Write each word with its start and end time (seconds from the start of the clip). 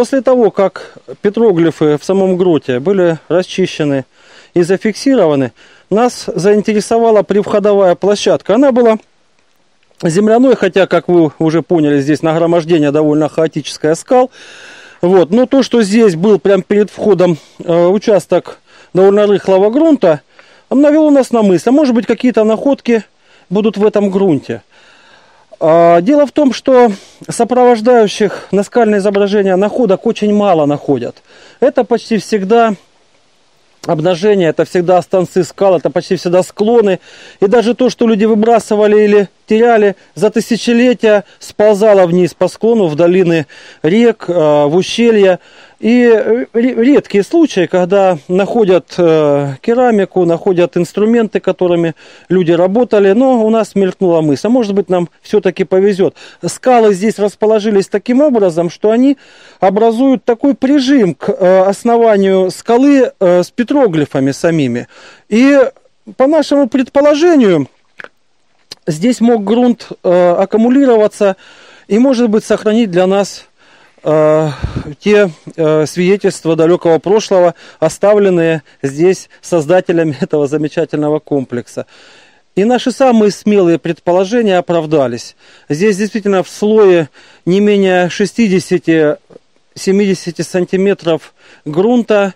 После 0.00 0.22
того, 0.22 0.50
как 0.50 0.94
петроглифы 1.20 1.98
в 1.98 2.04
самом 2.06 2.38
гроте 2.38 2.80
были 2.80 3.18
расчищены 3.28 4.06
и 4.54 4.62
зафиксированы, 4.62 5.52
нас 5.90 6.24
заинтересовала 6.26 7.22
привходовая 7.22 7.94
площадка. 7.96 8.54
Она 8.54 8.72
была 8.72 8.96
земляной, 10.02 10.56
хотя, 10.56 10.86
как 10.86 11.08
вы 11.08 11.32
уже 11.38 11.60
поняли, 11.60 12.00
здесь 12.00 12.22
нагромождение 12.22 12.92
довольно 12.92 13.28
хаотическое 13.28 13.94
скал. 13.94 14.30
Вот. 15.02 15.32
Но 15.32 15.44
то, 15.44 15.62
что 15.62 15.82
здесь 15.82 16.16
был 16.16 16.38
прямо 16.38 16.62
перед 16.62 16.88
входом 16.88 17.36
э, 17.62 17.86
участок 17.88 18.58
довольно 18.94 19.26
рыхлого 19.26 19.68
грунта, 19.68 20.22
навело 20.70 21.10
нас 21.10 21.30
на 21.30 21.42
мысль, 21.42 21.68
а 21.68 21.72
может 21.72 21.94
быть 21.94 22.06
какие-то 22.06 22.44
находки 22.44 23.04
будут 23.50 23.76
в 23.76 23.84
этом 23.84 24.08
грунте. 24.08 24.62
А, 25.60 26.00
дело 26.00 26.26
в 26.26 26.32
том, 26.32 26.54
что 26.54 26.90
сопровождающих 27.28 28.48
наскальные 28.50 28.98
изображения 29.00 29.56
находок 29.56 30.06
очень 30.06 30.34
мало 30.34 30.64
находят. 30.64 31.22
Это 31.60 31.84
почти 31.84 32.16
всегда 32.16 32.74
обнажение, 33.86 34.48
это 34.48 34.64
всегда 34.64 34.96
останцы 34.96 35.44
скал, 35.44 35.76
это 35.76 35.90
почти 35.90 36.16
всегда 36.16 36.42
склоны. 36.42 36.98
И 37.40 37.46
даже 37.46 37.74
то, 37.74 37.90
что 37.90 38.06
люди 38.06 38.24
выбрасывали 38.24 39.04
или 39.04 39.28
теряли 39.46 39.96
за 40.14 40.30
тысячелетия, 40.30 41.24
сползало 41.38 42.06
вниз 42.06 42.32
по 42.32 42.48
склону 42.48 42.86
в 42.86 42.94
долины 42.94 43.46
рек, 43.82 44.24
э, 44.28 44.32
в 44.32 44.74
ущелья. 44.74 45.40
И 45.80 46.04
э, 46.04 46.44
редкие 46.52 47.24
случаи, 47.24 47.64
когда 47.64 48.18
находят 48.28 48.92
э, 48.98 49.54
керамику, 49.62 50.26
находят 50.26 50.76
инструменты, 50.76 51.40
которыми 51.40 51.94
люди 52.28 52.52
работали, 52.52 53.12
но 53.12 53.42
у 53.42 53.48
нас 53.48 53.74
мелькнула 53.74 54.20
мысль, 54.20 54.46
а 54.46 54.50
может 54.50 54.74
быть 54.74 54.90
нам 54.90 55.08
все-таки 55.22 55.64
повезет. 55.64 56.16
Скалы 56.44 56.92
здесь 56.92 57.18
расположились 57.18 57.88
таким 57.88 58.20
образом, 58.20 58.68
что 58.68 58.90
они 58.90 59.16
образуют 59.58 60.22
такой 60.22 60.54
прижим 60.54 61.14
к 61.14 61.30
э, 61.30 61.60
основанию 61.62 62.50
скалы 62.50 63.12
с 63.18 63.50
петроглифами 63.50 64.32
самими. 64.32 64.86
И 65.30 65.58
по 66.18 66.26
нашему 66.26 66.68
предположению, 66.68 67.68
здесь 68.86 69.22
мог 69.22 69.44
грунт 69.44 69.88
аккумулироваться 70.02 71.36
и, 71.88 71.98
может 71.98 72.28
быть, 72.28 72.44
сохранить 72.44 72.90
для 72.90 73.06
нас 73.06 73.46
Э, 73.49 73.49
те 74.02 75.30
э, 75.56 75.86
свидетельства 75.86 76.56
далекого 76.56 76.98
прошлого, 76.98 77.54
оставленные 77.78 78.62
здесь 78.82 79.28
создателями 79.40 80.16
этого 80.20 80.46
замечательного 80.46 81.18
комплекса. 81.18 81.86
И 82.56 82.64
наши 82.64 82.90
самые 82.90 83.30
смелые 83.30 83.78
предположения 83.78 84.58
оправдались. 84.58 85.36
Здесь 85.68 85.96
действительно 85.96 86.42
в 86.42 86.48
слое 86.48 87.08
не 87.46 87.60
менее 87.60 88.08
60-70 88.08 89.18
сантиметров 90.42 91.34
грунта 91.64 92.34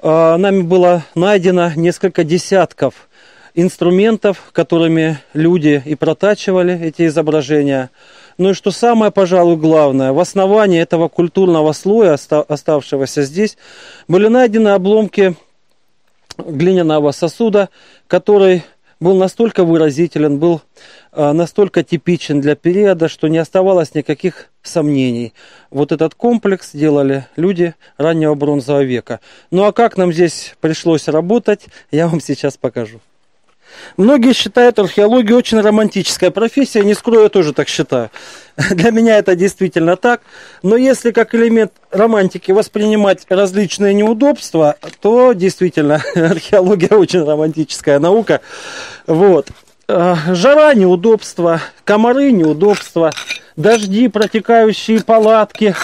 э, 0.00 0.36
нами 0.36 0.62
было 0.62 1.04
найдено 1.14 1.72
несколько 1.76 2.24
десятков 2.24 3.08
инструментов, 3.54 4.50
которыми 4.52 5.18
люди 5.34 5.82
и 5.84 5.94
протачивали 5.94 6.80
эти 6.80 7.06
изображения– 7.06 7.90
ну 8.42 8.50
и 8.50 8.54
что 8.54 8.72
самое, 8.72 9.12
пожалуй, 9.12 9.56
главное, 9.56 10.12
в 10.12 10.18
основании 10.18 10.80
этого 10.80 11.08
культурного 11.08 11.72
слоя, 11.72 12.18
оставшегося 12.48 13.22
здесь, 13.22 13.56
были 14.08 14.26
найдены 14.26 14.70
обломки 14.70 15.36
глиняного 16.36 17.12
сосуда, 17.12 17.68
который 18.08 18.64
был 18.98 19.14
настолько 19.14 19.64
выразителен, 19.64 20.40
был 20.40 20.60
а, 21.12 21.32
настолько 21.32 21.84
типичен 21.84 22.40
для 22.40 22.56
периода, 22.56 23.08
что 23.08 23.28
не 23.28 23.38
оставалось 23.38 23.94
никаких 23.94 24.48
сомнений. 24.62 25.34
Вот 25.70 25.92
этот 25.92 26.16
комплекс 26.16 26.70
делали 26.72 27.26
люди 27.36 27.74
раннего 27.96 28.34
бронзового 28.34 28.82
века. 28.82 29.20
Ну 29.52 29.64
а 29.64 29.72
как 29.72 29.96
нам 29.96 30.12
здесь 30.12 30.56
пришлось 30.60 31.06
работать, 31.06 31.66
я 31.92 32.08
вам 32.08 32.20
сейчас 32.20 32.56
покажу. 32.56 33.00
Многие 33.96 34.32
считают 34.32 34.78
археологию 34.78 35.36
очень 35.36 35.60
романтическая 35.60 36.30
профессия, 36.30 36.82
не 36.82 36.94
скрою, 36.94 37.24
я 37.24 37.28
тоже 37.28 37.52
так 37.52 37.68
считаю. 37.68 38.10
Для 38.70 38.90
меня 38.90 39.18
это 39.18 39.34
действительно 39.34 39.96
так. 39.96 40.22
Но 40.62 40.76
если 40.76 41.10
как 41.10 41.34
элемент 41.34 41.72
романтики 41.90 42.52
воспринимать 42.52 43.24
различные 43.28 43.94
неудобства, 43.94 44.76
то 45.00 45.32
действительно 45.32 46.02
археология 46.14 46.96
очень 46.96 47.24
романтическая 47.24 47.98
наука. 47.98 48.40
Вот. 49.06 49.48
Э, 49.88 50.14
жара 50.28 50.74
неудобства, 50.74 51.60
комары 51.84 52.32
неудобства, 52.32 53.12
дожди, 53.56 54.08
протекающие 54.08 55.02
палатки, 55.02 55.74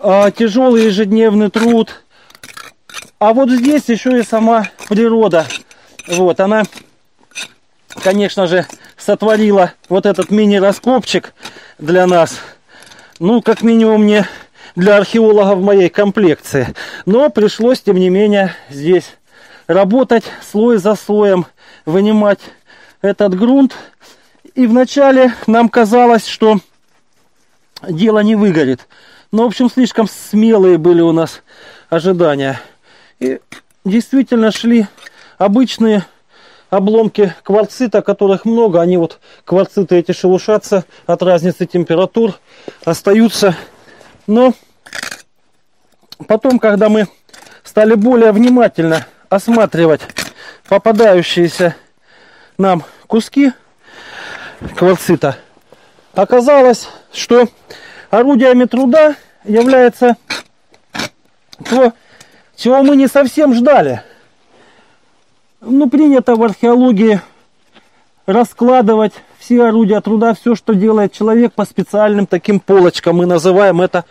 э, 0.00 0.30
тяжелый 0.36 0.84
ежедневный 0.84 1.50
труд. 1.50 2.02
А 3.18 3.32
вот 3.32 3.50
здесь 3.50 3.88
еще 3.88 4.18
и 4.18 4.22
сама 4.22 4.68
природа. 4.88 5.46
Вот, 6.06 6.38
она 6.40 6.64
конечно 8.02 8.46
же, 8.46 8.66
сотворила 8.96 9.72
вот 9.88 10.06
этот 10.06 10.30
мини-раскопчик 10.30 11.32
для 11.78 12.06
нас. 12.06 12.40
Ну, 13.18 13.42
как 13.42 13.62
минимум, 13.62 14.06
не 14.06 14.26
для 14.74 14.96
археолога 14.96 15.54
в 15.54 15.62
моей 15.62 15.88
комплекции. 15.88 16.74
Но 17.06 17.30
пришлось, 17.30 17.80
тем 17.80 17.96
не 17.96 18.10
менее, 18.10 18.54
здесь 18.68 19.16
работать 19.66 20.24
слой 20.50 20.76
за 20.76 20.94
слоем, 20.94 21.46
вынимать 21.84 22.40
этот 23.00 23.36
грунт. 23.36 23.74
И 24.54 24.66
вначале 24.66 25.34
нам 25.46 25.68
казалось, 25.68 26.26
что 26.26 26.58
дело 27.88 28.20
не 28.20 28.36
выгорит. 28.36 28.86
Но, 29.32 29.44
в 29.44 29.46
общем, 29.46 29.70
слишком 29.70 30.08
смелые 30.08 30.78
были 30.78 31.00
у 31.00 31.12
нас 31.12 31.42
ожидания. 31.88 32.60
И 33.18 33.40
действительно 33.84 34.50
шли 34.50 34.86
обычные 35.38 36.04
обломки 36.70 37.34
кварцита, 37.42 38.02
которых 38.02 38.44
много, 38.44 38.80
они 38.80 38.96
вот 38.96 39.20
кварциты 39.44 39.96
эти 39.96 40.12
шелушатся 40.12 40.84
от 41.06 41.22
разницы 41.22 41.66
температур, 41.66 42.34
остаются. 42.84 43.56
Но 44.26 44.54
потом, 46.26 46.58
когда 46.58 46.88
мы 46.88 47.08
стали 47.62 47.94
более 47.94 48.32
внимательно 48.32 49.06
осматривать 49.28 50.02
попадающиеся 50.68 51.76
нам 52.58 52.84
куски 53.06 53.52
кварцита, 54.76 55.36
оказалось, 56.14 56.88
что 57.12 57.48
орудиями 58.10 58.64
труда 58.64 59.14
является 59.44 60.16
то, 61.68 61.92
чего 62.56 62.82
мы 62.82 62.96
не 62.96 63.06
совсем 63.06 63.54
ждали– 63.54 64.02
ну, 65.66 65.90
принято 65.90 66.36
в 66.36 66.42
археологии 66.42 67.20
раскладывать 68.26 69.12
все 69.38 69.64
орудия 69.64 70.00
труда, 70.00 70.34
все, 70.34 70.54
что 70.54 70.74
делает 70.74 71.12
человек 71.12 71.52
по 71.52 71.64
специальным 71.64 72.26
таким 72.26 72.60
полочкам. 72.60 73.16
Мы 73.16 73.26
называем 73.26 73.80
это 73.80 74.04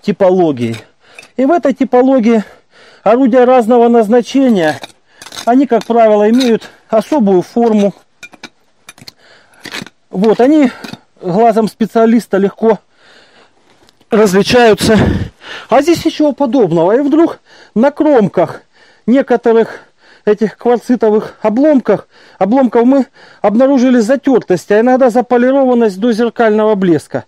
типологией. 0.00 0.76
И 1.36 1.44
в 1.44 1.50
этой 1.50 1.72
типологии 1.74 2.44
орудия 3.02 3.44
разного 3.44 3.88
назначения, 3.88 4.80
они, 5.44 5.66
как 5.66 5.84
правило, 5.84 6.28
имеют 6.30 6.68
особую 6.88 7.42
форму. 7.42 7.94
Вот, 10.10 10.40
они 10.40 10.70
глазом 11.20 11.68
специалиста 11.68 12.36
легко 12.36 12.78
различаются. 14.10 14.98
А 15.68 15.80
здесь 15.82 16.04
ничего 16.04 16.32
подобного. 16.32 16.96
И 16.96 17.00
вдруг 17.00 17.40
на 17.74 17.90
кромках 17.90 18.62
некоторых 19.06 19.80
этих 20.24 20.56
кварцитовых 20.56 21.36
обломках, 21.42 22.08
обломков 22.38 22.84
мы 22.84 23.06
обнаружили 23.40 24.00
затертость, 24.00 24.70
а 24.70 24.80
иногда 24.80 25.10
заполированность 25.10 25.98
до 25.98 26.12
зеркального 26.12 26.74
блеска. 26.74 27.24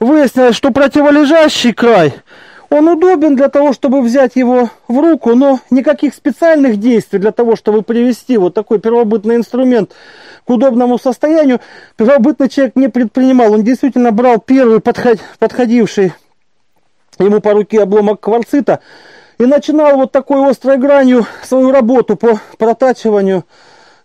Выяснилось, 0.00 0.56
что 0.56 0.70
противолежащий 0.70 1.72
край, 1.72 2.14
он 2.68 2.88
удобен 2.88 3.36
для 3.36 3.48
того, 3.48 3.72
чтобы 3.72 4.02
взять 4.02 4.36
его 4.36 4.70
в 4.88 4.98
руку, 4.98 5.34
но 5.34 5.60
никаких 5.70 6.14
специальных 6.14 6.78
действий 6.78 7.18
для 7.18 7.32
того, 7.32 7.56
чтобы 7.56 7.82
привести 7.82 8.36
вот 8.36 8.54
такой 8.54 8.80
первобытный 8.80 9.36
инструмент 9.36 9.92
к 10.44 10.50
удобному 10.50 10.98
состоянию, 10.98 11.60
первобытный 11.96 12.48
человек 12.48 12.76
не 12.76 12.88
предпринимал. 12.88 13.52
Он 13.52 13.62
действительно 13.62 14.10
брал 14.10 14.38
первый 14.38 14.80
подход, 14.80 15.18
подходивший 15.38 16.12
ему 17.18 17.40
по 17.40 17.52
руке 17.52 17.82
обломок 17.82 18.20
кварцита, 18.20 18.80
и 19.38 19.46
начинал 19.46 19.96
вот 19.96 20.12
такой 20.12 20.48
острой 20.48 20.78
гранью 20.78 21.26
свою 21.42 21.70
работу 21.70 22.16
по 22.16 22.40
протачиванию 22.58 23.44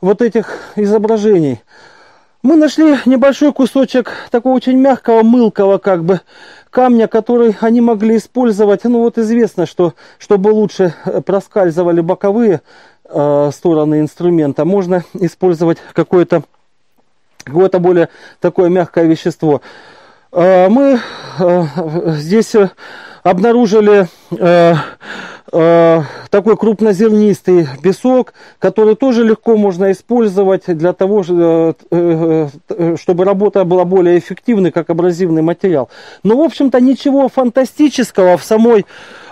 вот 0.01 0.22
этих 0.22 0.57
изображений. 0.75 1.62
Мы 2.44 2.56
нашли 2.56 2.98
небольшой 3.06 3.54
кусочек 3.54 4.12
такого 4.31 4.56
очень 4.56 4.78
мягкого, 4.78 5.22
мылкого 5.22 5.78
как 5.78 6.04
бы 6.04 6.22
камня, 6.72 7.07
который 7.07 7.56
они 7.62 7.81
могли 7.81 8.18
использовать. 8.18 8.83
Ну 8.83 9.00
вот 9.00 9.19
известно, 9.19 9.68
что 9.68 9.94
чтобы 10.18 10.50
лучше 10.50 10.95
проскальзывали 11.25 12.01
боковые 12.01 12.62
э, 13.06 13.51
стороны 13.54 14.00
инструмента, 14.00 14.66
можно 14.66 15.04
использовать 15.13 15.77
какое-то 15.94 16.44
какое-то 17.44 17.80
более 17.80 18.10
такое 18.39 18.69
мягкое 18.69 19.06
вещество. 19.06 19.62
Э, 20.31 20.68
мы 20.68 21.00
э, 21.39 21.63
здесь 22.13 22.56
обнаружили 23.23 24.07
э, 24.38 24.75
э, 25.51 26.01
такой 26.29 26.57
крупнозернистый 26.57 27.68
песок, 27.81 28.33
который 28.59 28.95
тоже 28.95 29.23
легко 29.23 29.57
можно 29.57 29.91
использовать 29.91 30.63
для 30.65 30.94
того, 30.94 31.23
э, 31.27 31.73
э, 31.91 32.47
э, 32.69 32.95
чтобы 33.00 33.25
работа 33.25 33.63
была 33.65 33.85
более 33.85 34.18
эффективной, 34.18 34.71
как 34.71 34.89
абразивный 34.89 35.41
материал. 35.41 35.89
Но, 36.23 36.38
в 36.38 36.41
общем-то, 36.41 36.79
ничего 36.79 37.29
фантастического 37.29 38.38
в 38.38 38.44
самой 38.44 38.85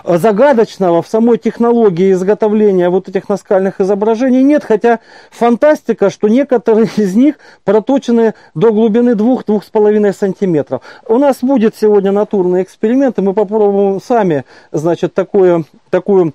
загадочного 0.04 1.02
в 1.02 1.08
самой 1.08 1.38
технологии 1.38 2.12
изготовления 2.12 2.88
вот 2.90 3.08
этих 3.08 3.28
наскальных 3.28 3.80
изображений 3.80 4.42
нет, 4.42 4.64
хотя 4.64 5.00
фантастика, 5.30 6.10
что 6.10 6.28
некоторые 6.28 6.88
из 6.96 7.14
них 7.14 7.36
проточены 7.64 8.34
до 8.54 8.72
глубины 8.72 9.10
2-2,5 9.10 10.12
сантиметров. 10.12 10.82
У 11.06 11.18
нас 11.18 11.38
будет 11.42 11.76
сегодня 11.76 12.12
натурный 12.12 12.62
эксперимент, 12.62 13.18
и 13.18 13.22
мы 13.22 13.34
попробуем 13.34 14.00
сами, 14.00 14.44
значит, 14.72 15.14
такое, 15.14 15.64
такую 15.90 16.34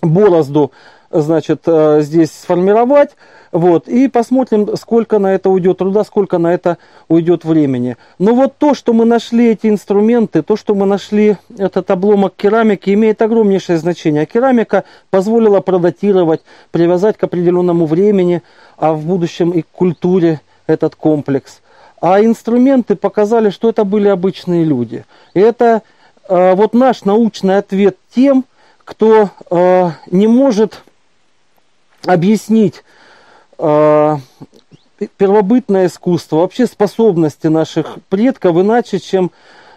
борозду 0.00 0.72
значит, 1.12 1.62
э, 1.66 2.00
здесь 2.00 2.32
сформировать, 2.32 3.10
вот, 3.52 3.86
и 3.86 4.08
посмотрим, 4.08 4.76
сколько 4.76 5.18
на 5.18 5.34
это 5.34 5.50
уйдет 5.50 5.78
труда, 5.78 6.04
сколько 6.04 6.38
на 6.38 6.54
это 6.54 6.78
уйдет 7.08 7.44
времени. 7.44 7.96
Но 8.18 8.34
вот 8.34 8.56
то, 8.56 8.72
что 8.72 8.94
мы 8.94 9.04
нашли 9.04 9.50
эти 9.50 9.66
инструменты, 9.66 10.42
то, 10.42 10.56
что 10.56 10.74
мы 10.74 10.86
нашли 10.86 11.36
этот 11.58 11.90
обломок 11.90 12.34
керамики, 12.34 12.94
имеет 12.94 13.20
огромнейшее 13.20 13.76
значение. 13.76 14.22
А 14.22 14.26
керамика 14.26 14.84
позволила 15.10 15.60
продатировать, 15.60 16.40
привязать 16.70 17.18
к 17.18 17.24
определенному 17.24 17.84
времени, 17.84 18.42
а 18.78 18.94
в 18.94 19.04
будущем 19.04 19.50
и 19.50 19.62
к 19.62 19.68
культуре 19.68 20.40
этот 20.66 20.96
комплекс. 20.96 21.60
А 22.00 22.20
инструменты 22.24 22.96
показали, 22.96 23.50
что 23.50 23.68
это 23.68 23.84
были 23.84 24.08
обычные 24.08 24.64
люди. 24.64 25.04
И 25.34 25.40
это 25.40 25.82
э, 26.28 26.54
вот 26.54 26.72
наш 26.72 27.04
научный 27.04 27.58
ответ 27.58 27.96
тем, 28.14 28.46
кто 28.84 29.30
э, 29.50 29.90
не 30.10 30.26
может 30.26 30.82
объяснить 32.06 32.82
э, 33.58 34.16
первобытное 35.16 35.86
искусство, 35.86 36.38
вообще 36.38 36.66
способности 36.66 37.46
наших 37.46 37.98
предков 38.08 38.56
иначе, 38.56 38.98
чем 38.98 39.30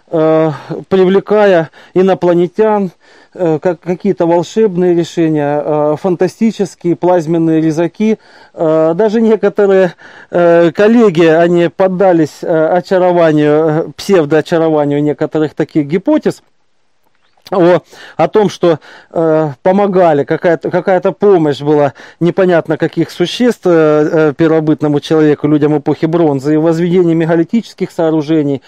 э, 0.08 0.50
привлекая 0.88 1.70
инопланетян, 1.94 2.90
э, 3.34 3.58
как, 3.60 3.80
какие-то 3.80 4.26
волшебные 4.26 4.94
решения, 4.94 5.62
э, 5.64 5.96
фантастические 6.00 6.96
плазменные 6.96 7.60
резаки. 7.60 8.18
Э, 8.54 8.92
даже 8.94 9.20
некоторые 9.20 9.94
э, 10.30 10.70
коллеги, 10.72 11.24
они 11.24 11.68
поддались 11.68 12.38
э, 12.42 12.66
очарованию, 12.66 13.92
псевдоочарованию 13.96 15.02
некоторых 15.02 15.54
таких 15.54 15.86
гипотез– 15.86 16.42
о, 17.50 17.80
о 18.16 18.28
том, 18.28 18.48
что 18.48 18.80
э, 19.10 19.50
помогали, 19.62 20.24
какая-то 20.24 20.70
какая 20.70 21.00
помощь 21.00 21.60
была 21.60 21.92
непонятно 22.18 22.76
каких 22.76 23.10
существ 23.10 23.66
э, 23.66 23.70
э, 24.30 24.32
первобытному 24.36 25.00
человеку, 25.00 25.46
людям 25.46 25.78
эпохи 25.78 26.06
бронзы, 26.06 26.54
и 26.54 26.56
возведение 26.56 27.14
мегалитических 27.14 27.90
сооружений, 27.92 28.62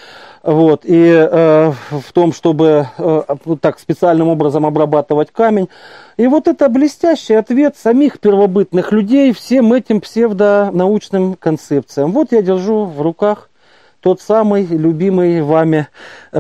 вот, 0.45 0.83
и 0.85 1.11
э, 1.13 1.73
в 1.91 2.13
том, 2.13 2.33
чтобы 2.33 2.87
э, 2.97 3.23
так 3.61 3.81
специальным 3.81 4.29
образом 4.29 4.65
обрабатывать 4.65 5.33
камень. 5.33 5.69
И 6.17 6.29
вот 6.29 6.47
это 6.47 6.69
блестящий 6.69 7.35
ответ 7.35 7.77
самих 7.77 8.21
первобытных 8.21 8.93
людей 8.93 9.33
всем 9.33 9.73
этим 9.73 10.01
псевдонаучным 10.01 11.35
концепциям. 11.35 12.13
Вот 12.13 12.31
я 12.31 12.43
держу 12.43 12.85
в 12.85 13.01
руках 13.01 13.51
тот 14.01 14.21
самый 14.21 14.65
любимый 14.65 15.43
вами 15.43 15.89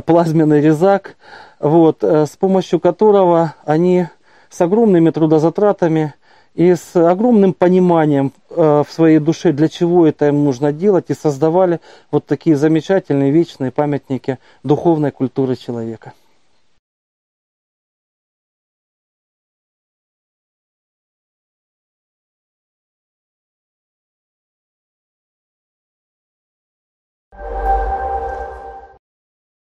плазменный 0.07 0.61
резак, 0.61 1.17
вот, 1.61 2.05
э, 2.05 2.27
с 2.27 2.37
помощью 2.37 2.81
которого 2.81 3.55
они 3.65 4.07
с 4.51 4.61
огромными 4.61 5.11
трудозатратами 5.11 6.15
и 6.55 6.75
с 6.75 6.97
огромным 6.97 7.53
пониманием 7.53 8.33
э, 8.51 8.85
в 8.87 8.93
своей 8.93 9.19
душе, 9.19 9.53
для 9.53 9.69
чего 9.69 10.07
это 10.07 10.29
им 10.29 10.45
нужно 10.45 10.73
делать, 10.73 11.07
и 11.09 11.15
создавали 11.15 11.81
вот 12.11 12.27
такие 12.27 12.57
замечательные 12.57 13.31
вечные 13.31 13.71
памятники 13.71 14.39
духовной 14.63 15.11
культуры 15.11 15.57
человека. 15.57 16.13